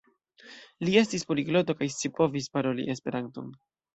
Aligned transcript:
Li 0.87 0.95
estis 1.01 1.25
poligloto 1.31 1.75
kaj 1.83 1.89
scipovis 1.97 2.49
paroli 2.57 2.89
Esperanton. 2.97 3.53